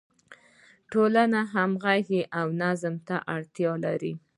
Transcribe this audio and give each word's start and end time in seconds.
ټولنه 0.91 1.39
همغږي 1.53 2.21
او 2.39 2.47
نظم 2.61 2.95
ته 3.07 3.15
اړتیا 3.35 3.71
لري. 3.85 4.13